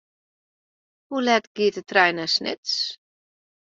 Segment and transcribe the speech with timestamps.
[1.09, 2.75] Hoe let giet de trein nei Snits?